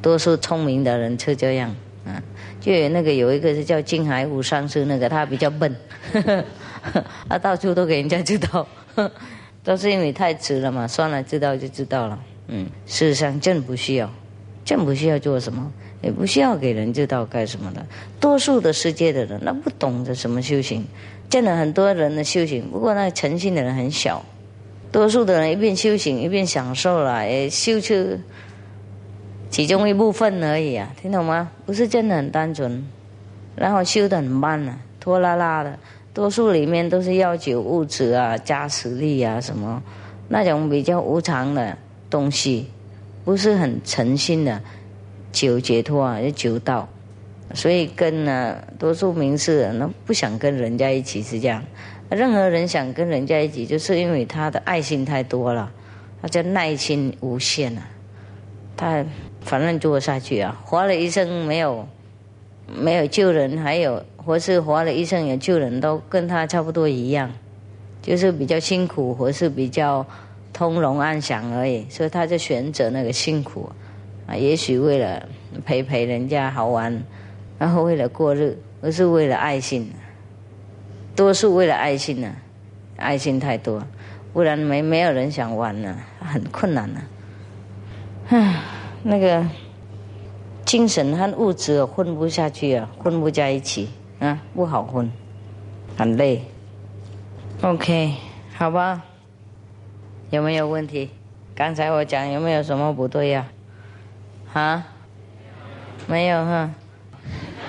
[0.00, 2.22] 多数聪明的人是这样，嗯，
[2.60, 5.74] 就有那个有一个是叫金海武上师，那个他比较笨，
[7.28, 8.66] 他到处都给人家知道，
[9.64, 14.08] 都是因为太迟了嘛，算了，知道就知道了，嗯，事实上真不需要，
[14.64, 15.72] 真不需要做什么，
[16.02, 17.84] 也不需要给人知道干什么的。
[18.20, 20.86] 多数的世界的人，那不懂得什么修行，
[21.28, 24.24] 见了很多人的修行，不过那诚信的人很小，
[24.92, 27.94] 多数的人一边修行一边享受了，也修出。
[29.48, 31.50] 其中一部分而已啊，听懂吗？
[31.64, 32.84] 不是真的很单纯，
[33.54, 35.78] 然后修的很慢啊，拖拉拉的。
[36.12, 39.82] 多数里面都是要求物质啊、加实力啊什么，
[40.28, 41.76] 那种比较无常的
[42.10, 42.68] 东西，
[43.24, 44.60] 不是很诚心的
[45.32, 46.88] 求解脱啊、求道。
[47.54, 51.62] 所以跟呢，多数名士人不想跟人家一起是这样。
[52.10, 55.72] 任何人想跟人家一起，就是因为他的爱心太多了，
[56.22, 57.88] 他叫耐心无限啊，
[58.76, 59.04] 他。
[59.42, 61.86] 反正做下去啊，活了一生没有
[62.66, 67.32] 没有救人，还有或是活了一生有救人，都跟他差不多一样，
[68.02, 70.04] 就是比较辛苦，或是比较
[70.52, 71.86] 通融安详而已。
[71.88, 73.70] 所以他就选择那个辛苦
[74.26, 75.28] 啊，也许为了
[75.64, 77.00] 陪陪人家好玩，
[77.58, 79.90] 然后为了过日，而是为了爱心。
[81.14, 82.34] 多数为了爱心呢，
[82.96, 83.82] 爱心太多，
[84.32, 87.00] 不然没没有人想玩呢，很困难呢，
[88.28, 88.62] 唉。
[89.08, 89.46] 那个
[90.64, 93.88] 精神和物质混不下去啊，混不在一起
[94.18, 95.08] 啊，不好混，
[95.96, 96.42] 很累。
[97.62, 98.14] OK，
[98.52, 99.04] 好吧，
[100.30, 101.10] 有没有问题？
[101.54, 103.46] 刚才我讲有没有什么不对呀？
[104.52, 104.84] 啊？
[106.08, 106.72] 没有哈。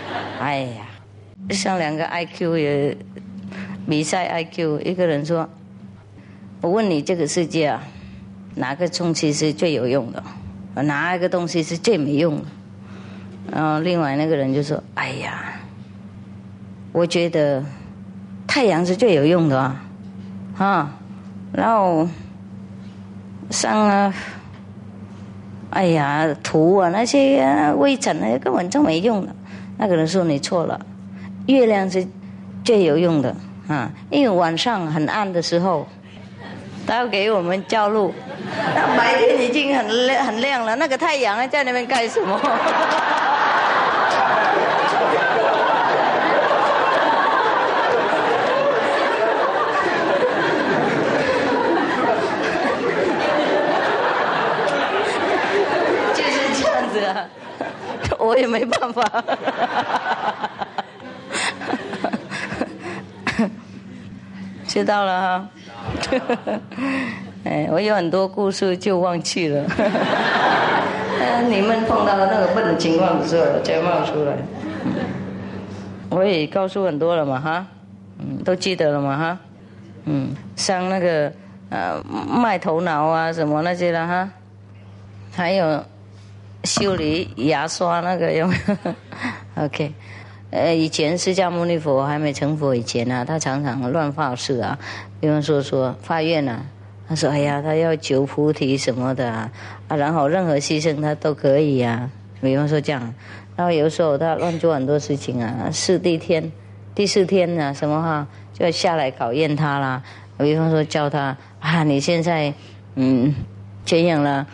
[0.40, 0.86] 哎呀，
[1.50, 2.98] 像两个 IQ 也
[3.88, 5.50] 比赛 IQ，一个人说
[6.62, 7.84] ：“我问你，这个世界啊，
[8.56, 10.24] 哪个充气是最有用的？”
[10.84, 12.46] 哪一个东西是最没用的？
[13.52, 15.54] 然后另外那个人就说：“哎呀，
[16.92, 17.64] 我觉得
[18.46, 19.84] 太阳是最有用的啊！”
[20.58, 21.00] 啊，
[21.54, 22.08] 然后
[23.50, 24.14] 上啊，
[25.72, 29.36] 哎呀，土啊那些啊微尘那些根本就没用的。
[29.78, 30.80] 那个人说：“你错了，
[31.46, 32.06] 月亮是
[32.64, 33.36] 最有用的
[33.68, 33.92] 啊！
[34.10, 35.88] 因为晚上很暗的时候，
[36.88, 38.14] 他要给我们照路。”
[38.74, 42.40] 那白天已经很亮很亮了，那个太阳在那边干什么？
[56.16, 57.30] 就是这样子啊，
[58.28, 59.02] 我也没办法。
[64.68, 65.50] 知道了哈。
[67.46, 69.64] 哎，我有很多故事就忘记了。
[71.50, 74.34] 你们碰到那个笨的情况的时候再冒出来。
[76.10, 77.66] 我也告诉很多了嘛哈，
[78.20, 79.38] 嗯，都记得了嘛哈，
[80.06, 81.32] 嗯，像那个
[81.70, 84.30] 呃卖头脑啊什么那些了哈，
[85.34, 85.84] 还有
[86.64, 88.54] 修理牙刷那个用？
[89.56, 89.94] OK，
[90.52, 94.78] 呃，以前释迦牟尼佛还没成佛以前呢，他常常乱发誓啊，
[95.20, 96.66] 比方说说发愿啊。
[97.10, 99.50] 他说：“哎呀，他要求菩提什么的啊，
[99.88, 102.12] 啊，然后任何牺牲他都可以啊。
[102.42, 103.14] 比方说这样，
[103.56, 106.52] 然后有时候他乱做很多事情啊，四地天、
[106.94, 110.04] 第四天呢，什么哈，就要下来考验他啦。
[110.38, 112.54] 比方说叫他啊，你现在
[112.96, 113.34] 嗯
[113.86, 114.46] 这样了，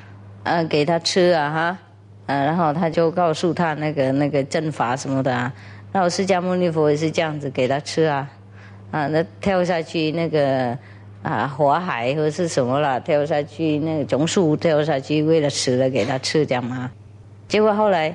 [0.44, 1.80] 啊，给他吃啊哈，
[2.26, 5.54] 啊，然后他就告诉他那个那个阵法什么的啊。
[5.92, 8.30] 然后释迦牟尼佛也是这样子给他吃啊，
[8.92, 10.78] 啊，那跳下去那个。”
[11.24, 16.92] 啊，火海或是什么了，跳下去那个种树跳下去，为了死了给他吃这样嘛。
[17.48, 18.14] 结果后来，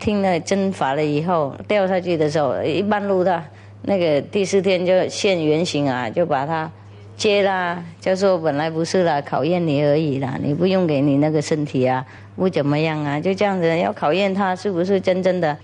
[0.00, 3.40] 听了真法了以后，掉下去的时候，一半路的，
[3.82, 6.68] 那个第四天就现原形啊，就把他
[7.16, 12.04] 接啦，就说本来不是啦，考验你而已啦，你不用给你那个身体啊，
[12.36, 15.56] 不怎么样啊，就这样子要考验他是不是真正的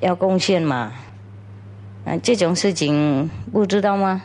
[0.00, 0.92] 要贡献嘛。
[2.04, 4.22] 啊，这种事情不知道吗？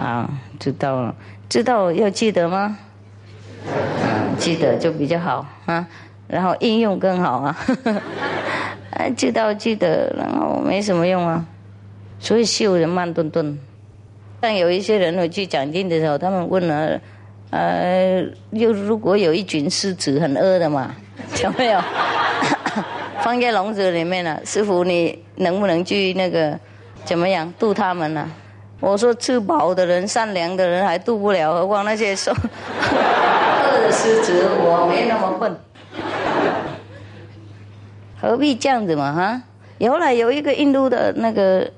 [0.00, 0.28] 啊。
[0.58, 1.12] 知道了，
[1.48, 2.78] 知道要记得吗？
[3.66, 5.84] 嗯，记得就比较好啊，
[6.28, 7.56] 然后应用更好啊。
[8.94, 11.44] 啊，知道记得，然后没什么用啊。
[12.20, 13.58] 所以秀人慢顿顿。
[14.42, 17.00] 但有一些人我去讲经的时候，他们问了
[17.50, 20.92] 呃，又如果有一群狮子很饿的嘛，
[21.44, 21.80] 有没有？
[23.22, 26.58] 放在笼子里面了，师傅你能不能去那个
[27.04, 28.28] 怎么样渡他们呢？
[28.80, 34.48] 我说吃饱的人、善良的人还渡不了，何况那些瘦饿的狮子？
[34.58, 35.56] 我没那么笨，
[38.20, 39.12] 何必这样子嘛？
[39.12, 39.40] 哈！
[39.88, 41.70] 后来有一个印度的那个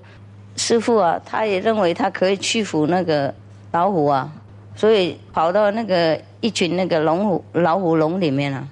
[0.56, 3.34] 师傅啊，他也认为他可以屈服那个
[3.72, 4.32] 老虎啊，
[4.76, 8.68] 所以跑到那个一群那个龙虎老虎笼里面了。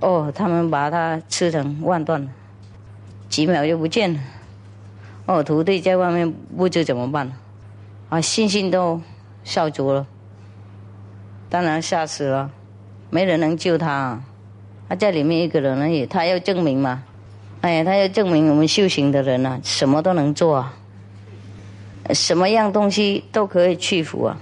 [0.00, 2.28] 哦，他们把它吃成万段，
[3.30, 4.20] 几秒就不见了。
[5.24, 7.32] 哦，徒弟在外面不知怎么办。
[8.10, 9.00] 啊，信心都
[9.42, 10.06] 烧足了，
[11.48, 12.50] 当然吓死了，
[13.10, 14.20] 没人能救他。
[14.88, 17.02] 他在里面一个人而已，他要证明嘛。
[17.62, 20.74] 哎呀，他要证明我们修行的人啊，什么都能做啊，
[22.12, 24.38] 什么样东西都可以屈服啊，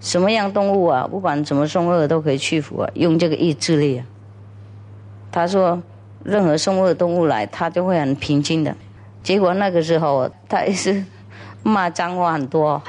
[0.00, 4.06] 什么样动物啊，不管怎么凶恶都可以屈服啊，用这个意志力啊。
[5.32, 5.82] 他说，
[6.24, 8.76] 任何凶恶动物来，他就会很平静的。
[9.22, 11.04] 结果那个时候，他也是。
[11.62, 12.82] 骂脏话很多，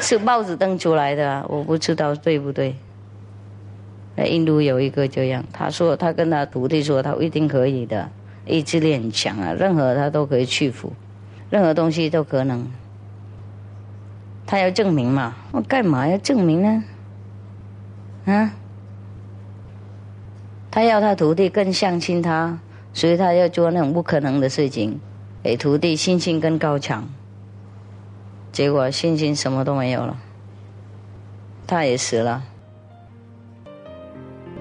[0.00, 2.74] 是报纸登出来的，我不知道对不对。
[4.16, 8.08] 在印度有一个这样，他说他跟他徒弟说，他一定可以的，
[8.46, 10.90] 意志力很强啊，任何他都可以去服，
[11.54, 12.66] 任何东西都可能。
[14.44, 16.84] 他要证明嘛，我干嘛要证明呢？
[18.26, 18.50] 啊？
[20.68, 22.58] 他要他徒弟更相信他，
[22.92, 24.98] 所以他要做那种不可能的事情。
[25.44, 27.04] 给徒弟信心更高强，
[28.50, 30.16] 结果信心什么都没有了，
[31.68, 32.42] 他也死了。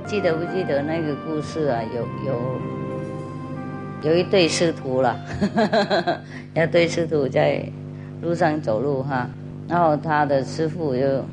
[0.06, 1.82] 记得不记得那个故事啊？
[1.96, 2.62] 有有
[4.04, 5.16] 有一对师徒了，
[6.54, 7.64] 那对师徒在
[8.22, 9.30] 路上走路哈，
[9.68, 11.24] 然后他的师傅就，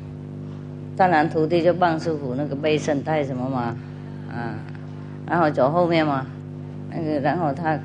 [0.95, 3.75] 当然徒弟就帮师傅那个背身带什么嘛，
[4.31, 4.55] 啊，
[5.27, 6.25] 然后走后面嘛，
[6.89, 7.79] 那个然后他。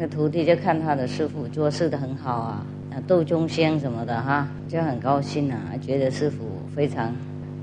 [0.00, 2.64] 那个徒弟就看他的师傅做事的很好啊，
[3.04, 7.12] 斗中香什么的哈，就很高兴啊，觉得师傅非常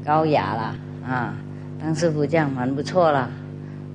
[0.06, 0.76] 高雅啦
[1.08, 1.34] 啊，
[1.80, 3.30] 当师傅这样蛮不错啦，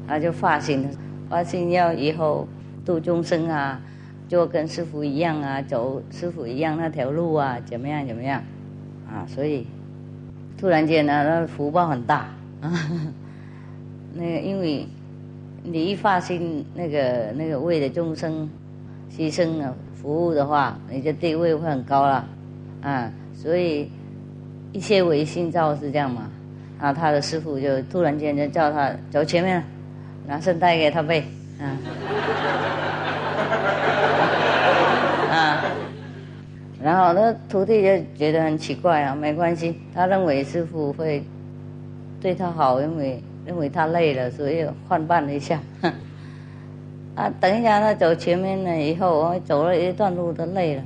[0.08, 0.88] 他就发心，
[1.28, 2.48] 发心要以后
[2.84, 3.80] 度众生啊，
[4.28, 8.42] 就跟师傅一样啊，走师傅一样那条路啊，怎么样怎么样
[9.08, 9.66] 啊，所以
[10.58, 12.28] 突然间呢，那福报很大。
[12.60, 12.72] 啊，
[14.14, 14.86] 那个因为。
[15.62, 18.48] 你一发心那个那个为了众生
[19.14, 22.26] 牺牲啊服务的话，你的地位会很高了，
[22.80, 23.90] 啊，所以
[24.72, 26.30] 一切唯心造是这样嘛，
[26.78, 29.62] 啊，他的师傅就突然间就叫他走前面，
[30.26, 31.22] 拿圣带给他背，
[31.60, 31.64] 啊，
[35.30, 35.62] 啊，
[36.82, 41.22] 然后那徒弟就觉得很奇怪啊，没关系，他认为师傅会
[42.20, 43.22] 对他好，因为。
[43.46, 45.58] 因为他累了，所以换伴了一下。
[47.16, 50.82] 啊，等一下他走前面了以后，我走了一段路都累了。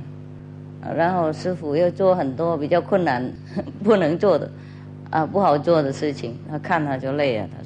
[0.95, 3.29] 然后师傅又做很多比较困难、
[3.83, 4.49] 不能做的、
[5.11, 7.47] 啊不好做的事情，他看他就累了。
[7.55, 7.61] 他：“，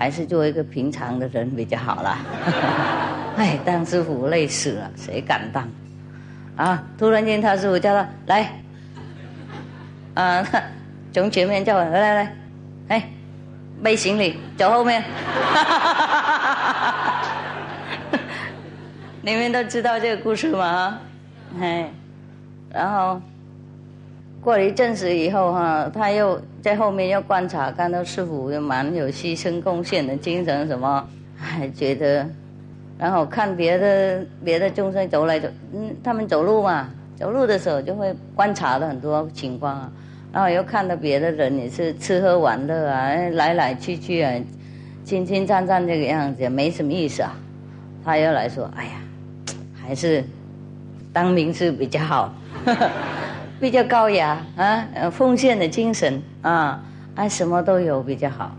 [0.00, 2.16] 还是做一个平常的人比较好了。
[3.36, 5.68] ”哎，当师傅累死了，谁敢当？
[6.56, 6.82] 啊！
[6.96, 8.50] 突然间他师傅叫他来，
[10.14, 10.42] 啊，
[11.12, 12.36] 从前面叫来来来，
[12.88, 13.10] 哎。
[13.82, 15.04] 背行李，走后面。
[19.20, 20.98] 你们都知道这个故事吗？
[21.60, 21.90] 哎，
[22.72, 23.20] 然后
[24.40, 32.26] 过了一阵子以后哈，他又在后面又观察，看到师傅又蛮有牺牲贡献的精神什么，还觉得，
[32.98, 39.92] 然后看别的别的众生走来走，嗯，他们走路嘛，走路的时候就会观察的很多情况啊。
[40.32, 44.32] 然后又看到别的人也是吃喝玩乐啊，来来去去啊，
[45.04, 47.36] 亲亲战战这个样子，没什么意思啊。
[48.02, 48.92] 他又来说：“哎呀，
[49.82, 50.24] 还是
[51.12, 52.32] 当名师比较好，
[53.60, 56.82] 比较高雅啊，奉献的精神啊，
[57.14, 58.50] 啊什么都有比较好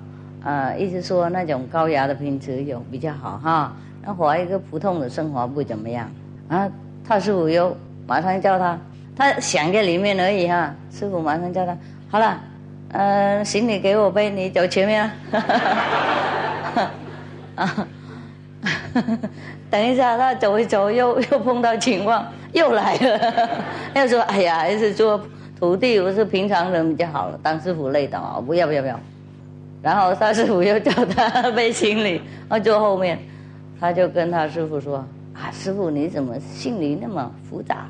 [0.43, 0.73] 啊。
[0.75, 3.73] 一直说那种高雅的品质有比较好哈。
[4.03, 6.09] 那活一个普通的生活不怎么样
[6.47, 6.69] 啊。
[7.07, 7.75] 他师傅又
[8.07, 8.77] 马上叫他。”
[9.13, 11.77] 他想在里面而已哈，师傅马上叫他
[12.09, 12.39] 好了，
[12.93, 15.11] 嗯，行李给我背，你走前面啊。
[17.55, 17.87] 啊，
[19.69, 22.25] 等一下，他走一走，又又碰到情况，
[22.61, 23.65] 又来了，
[23.99, 25.19] 又说哎呀，还是做
[25.59, 28.99] 徒弟不是平常人比较好了，当师傅累的啊，不要不要不要。
[29.81, 33.17] 然后他师傅又叫他背行李，啊，坐后面，
[33.79, 34.97] 他就跟他师傅说
[35.33, 37.87] 啊，师傅你怎么心里那么复杂？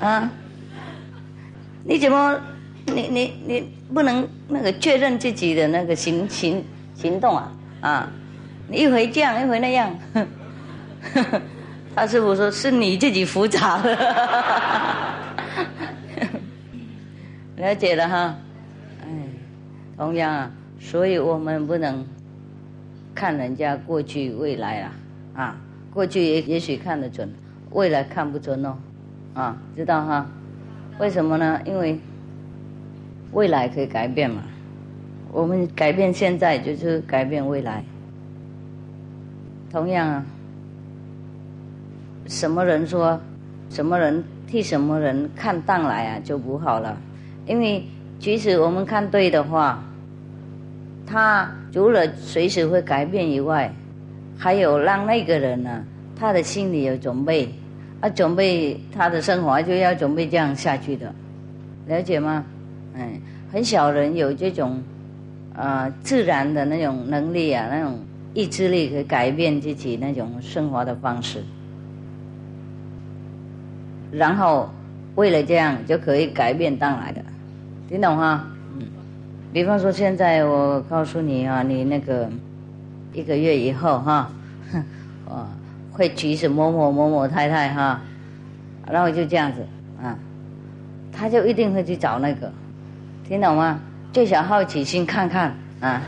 [0.00, 0.28] 啊？
[1.84, 2.36] 你怎么，
[2.86, 7.52] 你你你不能那个确认自己的那个行行行动啊？
[7.80, 8.08] 啊，
[8.68, 9.94] 你一回这样，一回那样。
[11.94, 13.94] 他师傅说是你自己复杂的，
[17.56, 18.34] 了解了哈。
[19.02, 19.06] 哎，
[19.96, 22.04] 同样啊，所以我们不能
[23.14, 24.92] 看人家过去未来啊，
[25.34, 25.56] 啊，
[25.92, 27.32] 过去也也许看得准，
[27.70, 28.76] 未来看不准哦，
[29.34, 30.26] 啊，知道哈？
[30.98, 31.60] 为什么呢？
[31.64, 32.00] 因为
[33.32, 34.42] 未来可以改变嘛，
[35.34, 37.82] 我们改变现在就是改变未来。
[39.72, 40.24] 同样啊，
[42.28, 43.20] 什么人说，
[43.68, 46.96] 什么人替什么人看淡来啊，就不好了。
[47.46, 47.82] 因为
[48.20, 49.82] 即使我们看对的话，
[51.04, 53.68] 他除了随时会改变以外，
[54.38, 57.48] 还有让那个人呢，他的心里有准备。
[58.00, 61.12] 啊准备他的生活就要准备这样下去的，
[61.88, 62.44] 了解吗？
[62.94, 63.20] 嗯，
[63.50, 64.82] 很少人有这种，
[65.54, 67.98] 呃，自然的那种能力啊，那种
[68.34, 71.42] 意志力可以改变自己那种生活的方式，
[74.12, 74.68] 然后
[75.14, 77.22] 为了这样就可以改变当来的，
[77.88, 78.46] 听懂哈？
[78.78, 78.86] 嗯，
[79.52, 82.28] 比方说现在我告诉你啊，你那个
[83.12, 84.30] 一个月以后哈，
[85.28, 85.48] 啊。
[85.94, 88.00] 会娶什某某某某太太哈，
[88.90, 89.64] 然后就这样子
[90.02, 90.18] 啊，
[91.12, 92.50] 他就一定会去找那个，
[93.28, 93.78] 听懂吗？
[94.14, 96.00] 最小好奇心看看啊，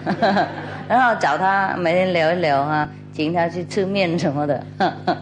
[0.88, 4.64] 然后找他每天聊一聊啊，请他去吃面什么的，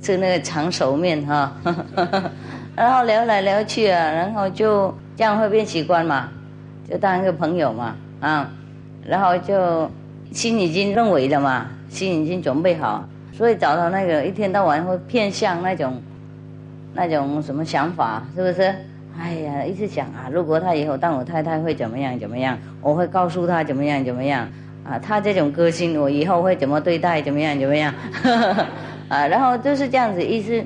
[0.00, 1.52] 吃那个长寿面哈，
[2.76, 6.28] 然后聊来聊去啊，然后就这样会变习惯嘛，
[6.88, 8.48] 就当一个朋友嘛啊，
[9.04, 9.90] 然后就
[10.30, 13.04] 心已经认为了嘛，心已经准备好。
[13.32, 16.00] 所以找到那个一天到晚会偏向那种，
[16.94, 18.72] 那种什么想法，是不是？
[19.18, 22.58] 哎呀，一直想啊，如果他以后当我太太会怎么样怎么样？
[22.80, 24.48] 我会告诉他怎么样怎么样？
[24.84, 27.22] 啊，他这种个性，我以后会怎么对待？
[27.22, 27.94] 怎么样怎么样？
[29.08, 30.64] 啊，然后就是这样子，一直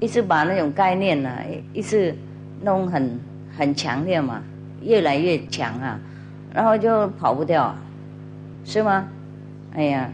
[0.00, 1.30] 一直把那种概念呢，
[1.72, 2.14] 一直
[2.62, 3.20] 弄很
[3.56, 4.42] 很强烈嘛，
[4.82, 5.98] 越来越强啊，
[6.52, 7.74] 然后就跑不掉，
[8.64, 9.06] 是吗？
[9.74, 10.10] 哎呀。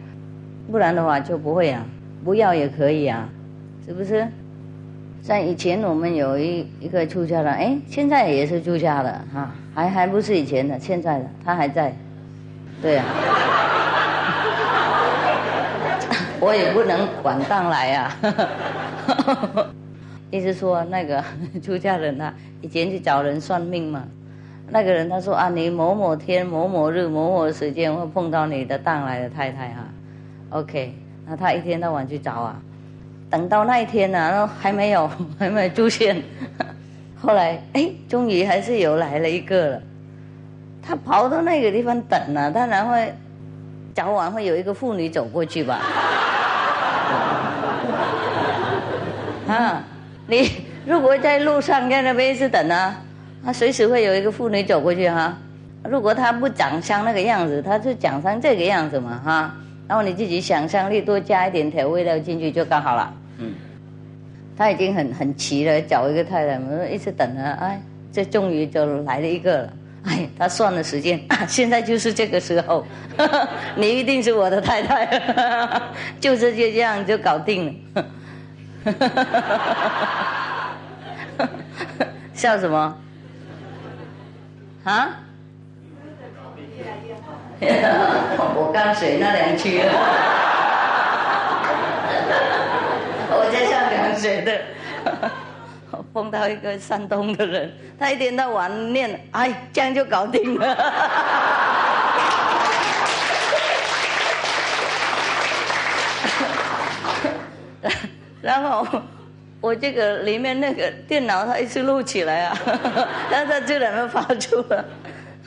[0.70, 1.84] 不然的话就不会啊，
[2.24, 3.28] 不要也可以啊，
[3.84, 4.26] 是不是？
[5.22, 11.94] 像以前我们有一一个出家的，哎，现在也是出家的哈，还还不是以前的，现在的他还在，
[12.82, 13.04] 对呀。
[16.44, 18.12] 我也不能管当来呀，
[20.28, 21.22] 意思说那个
[21.62, 24.02] 出家人啊，以前去找人算命嘛，
[24.70, 29.86] 那个人他说啊，你某某天某某日某某时间会碰到你的当来的太太哈。
[30.50, 30.96] OK，
[31.26, 32.60] 那他一天到晚去找啊，
[33.32, 35.10] 等到那一天呢，然后还没有，
[35.40, 36.22] 还没有出现。
[37.18, 39.80] 后来，哎，终于还是有来了一个了。
[40.82, 43.14] 他跑到那个地方等呢，当然会
[43.94, 45.80] 早晚会有一个妇女走过去吧。
[49.48, 49.82] 啊，
[50.26, 50.50] 你
[50.84, 52.94] 如果在路上在那边一直等啊，
[53.42, 55.34] 他随时会有一个妇女走过去哈。
[55.84, 59.54] 如果他不长相那个样子，他就长成这个样子嘛哈。
[59.88, 63.10] 然后你自己想象力多加一点调味料进去就刚好了。
[64.56, 67.80] 他已经很很急了，找一个太太，我们一直等着，哎，
[68.12, 69.72] 这终于就来了一个了。
[70.04, 72.84] 哎，他算了时间， 现在就是这个时候，
[73.76, 75.06] 你一定是我的太太，
[76.20, 78.04] 就是就这样就搞定了。
[82.34, 82.96] 笑什么？
[84.84, 85.08] 啊？
[87.64, 89.92] 我刚水那两句了，
[93.30, 93.64] 我在
[94.14, 94.60] 上凉水的，
[96.12, 100.76] 碰到一个山东的人，他一天到晚念，哎，这样就搞定了。
[108.42, 108.86] 然后
[109.60, 112.58] 我这个里面那个电脑，它一直录起来啊，
[113.30, 114.84] 但是就两个发出了，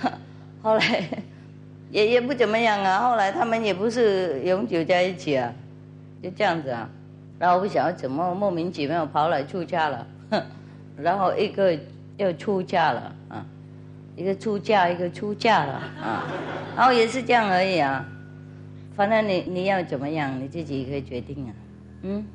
[0.63, 1.03] 后来。
[1.91, 5.53] 也也不怎么样啊，后来他们也不是永久在一起啊，
[6.21, 6.89] 就这样子啊，
[7.37, 10.07] 然后不晓得怎么莫名其妙跑来出家了，
[10.97, 11.77] 然后一个
[12.17, 13.45] 又出嫁了啊，
[14.15, 16.27] 一个出嫁一个出嫁了啊，
[16.75, 18.05] 然后也是这样而已啊，
[18.95, 21.51] 反正你你要怎么样你自己可以决定啊，
[22.03, 22.25] 嗯，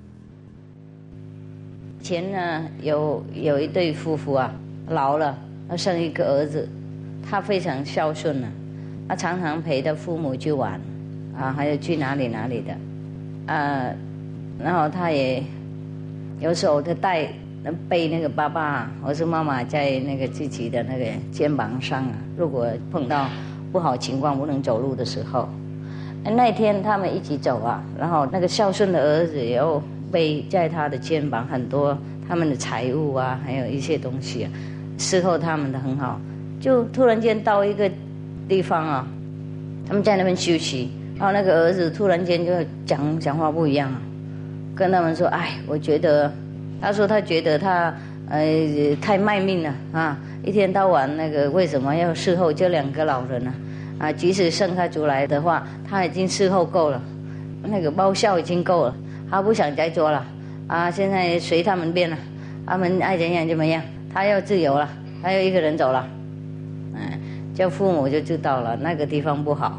[2.02, 4.52] 前呢有有一对夫妇啊
[4.88, 5.38] 老了，
[5.70, 6.68] 要生一个儿子，
[7.28, 8.48] 他非常孝顺啊。
[9.08, 10.80] 他常常陪着父母去玩，
[11.36, 13.90] 啊，还有去哪里哪里的，啊，
[14.62, 15.42] 然后他也
[16.40, 17.28] 有时候他带
[17.88, 23.26] 背那个爸爸或是妈妈在那个自己的那个肩膀上啊，如果碰到
[23.70, 25.48] 不好情况不能走路的时候，
[26.24, 31.96] 那天他们一起走啊，然后那个孝顺的儿子也要背在他的肩膀很多
[32.28, 34.50] 他们的财物啊，还有一些东西，啊，
[34.98, 36.20] 伺候他们的很好。
[36.60, 37.90] 就突然间到一个
[38.48, 39.06] 地方啊，
[39.86, 42.52] 他们在那边休息，然后那个儿子突然间就
[42.84, 44.00] 讲讲话不一样啊，
[44.80, 46.32] 跟他们说：“哎，我觉得。”
[46.82, 47.94] 他说他觉得他
[48.30, 48.40] 呃
[49.02, 53.52] 太卖命了啊，一天到晚那个为什么要伺候这两个老人呢？
[53.98, 56.98] 啊，即使生他出来的话，他已经伺候够了，
[57.62, 58.94] 那个报效已经够了，
[59.30, 60.24] 他不想再做了
[60.68, 60.90] 啊！
[60.90, 62.16] 现在随他们便了，
[62.64, 64.88] 他们爱怎样怎么样，他要自由了，
[65.22, 66.08] 他要一个人走了，
[66.94, 67.02] 嗯，
[67.54, 69.78] 叫父母就知道了那个地方不好，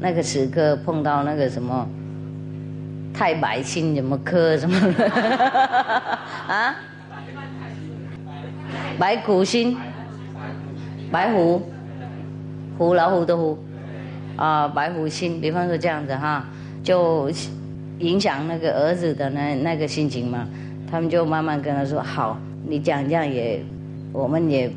[0.00, 1.86] 那个时刻碰到那个什么。
[3.14, 4.76] 太白心怎么磕什么
[6.48, 6.74] 啊？
[8.98, 9.76] 白虎心，
[11.12, 11.62] 白虎，
[12.76, 13.56] 虎老虎的虎
[14.36, 15.40] 啊，白虎心。
[15.40, 16.44] 比方说这样子哈，
[16.82, 17.30] 就
[18.00, 20.48] 影响那个儿子的那那个心情嘛。
[20.90, 22.36] 他们就慢慢跟他说：“好，
[22.66, 23.62] 你讲这样也，
[24.12, 24.68] 我们也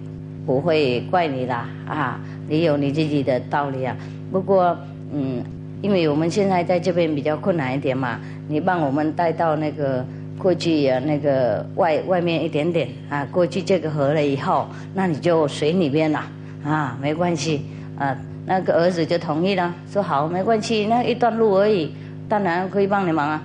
[0.46, 3.96] 不会怪你啦啊，你有你自己的道理啊。
[4.32, 4.78] 不过
[5.12, 5.44] 嗯。”
[5.82, 10.06] 因为我们现在在这边比较困难一点嘛，你帮我们带到那个
[10.38, 16.24] 过去啊，那个外外面一点点啊，过去这个河了以后，那你就水里边了
[16.64, 17.62] 啊，没关系
[17.98, 18.18] 啊。
[18.50, 21.92] 那个儿子就同意了，说好，没关系，那一段路而已，
[22.30, 23.44] 当然可以帮你忙啊。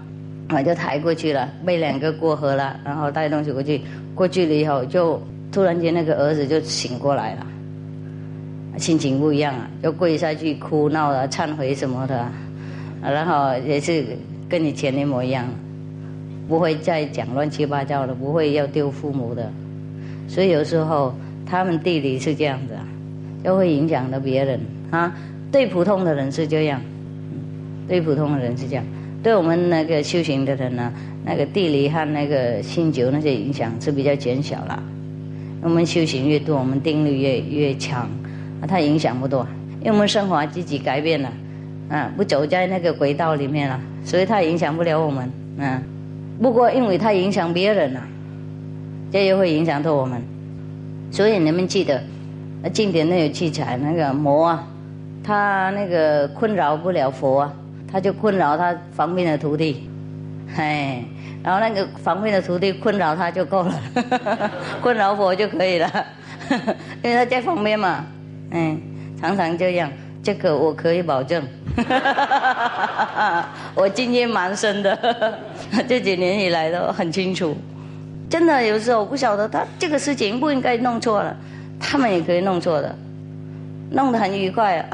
[0.50, 3.80] 我就抬过去了，背两个过河了，然后带东西过去，
[4.14, 5.20] 过去了以后，就
[5.50, 7.46] 突然间那个儿子就醒过来了。
[8.78, 12.26] 心情不一样啊，就跪下去哭闹啊、忏悔什么的，
[13.02, 14.04] 然后也是
[14.48, 15.46] 跟以前一模一样，
[16.48, 19.52] 不会再讲乱七八糟的，不会要丢父母的。
[20.26, 21.14] 所以有时候
[21.44, 22.74] 他们地理是这样子，
[23.44, 24.58] 就会影响到别人
[24.90, 25.14] 啊。
[25.50, 26.80] 对普通的人是这样，
[27.86, 28.84] 对普通的人是这样，
[29.22, 30.90] 对我们那个修行的人呢，
[31.26, 34.82] 那个地理和那个星球那些影响是比较减小了。
[35.60, 38.08] 我们修行越多，我们定力越越强。
[38.66, 39.46] 它影响不多，
[39.80, 41.32] 因为我们生活自己改变了，
[41.90, 45.82] 啊，不走在那个轨道里面了，所以它影响不了我们，嗯。
[46.40, 48.02] 不过因为它影响别人了，
[49.12, 50.20] 这又会影响到我们，
[51.10, 52.02] 所以你们记得，
[52.62, 54.66] 那经典那有记载，那个魔啊，
[55.22, 57.52] 他那个困扰不了佛啊，
[57.90, 59.88] 他就困扰他旁边的徒弟，
[60.56, 61.04] 嘿，
[61.44, 63.80] 然后那个方便的徒弟困扰他就够了，
[64.80, 65.88] 困扰佛就可以了，
[67.04, 68.04] 因为他在旁边嘛。
[68.52, 68.80] 嗯，
[69.20, 69.90] 常常这样，
[70.22, 71.42] 这个我可以保证。
[73.74, 75.38] 我经验蛮深的，
[75.88, 77.56] 这几年以来都很清楚。
[78.28, 81.34] 真的，有时候我不晓得他这个事情不应该弄错了，
[81.80, 82.94] 他们也可以弄错的，
[83.90, 84.88] 弄得很愉快啊，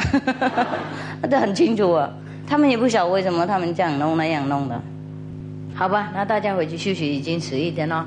[1.30, 2.08] 这很清楚啊。
[2.46, 4.80] 他们也不晓得为什么他们这样弄那样弄的。
[5.74, 8.06] 好吧，那大家回去休息，已经十一点了。